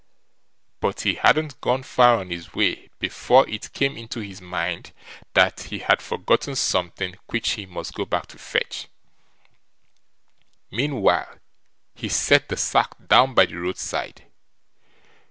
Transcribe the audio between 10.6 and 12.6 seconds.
meanwhile, he set the